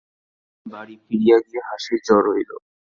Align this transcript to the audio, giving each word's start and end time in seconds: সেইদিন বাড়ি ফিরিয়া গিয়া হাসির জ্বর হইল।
সেইদিন 0.03 0.65
বাড়ি 0.65 0.95
ফিরিয়া 1.05 1.37
গিয়া 1.45 1.63
হাসির 1.69 1.99
জ্বর 2.07 2.23
হইল। 2.27 2.51